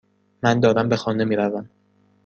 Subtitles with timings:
[0.43, 1.69] من دارم به خانه میروم.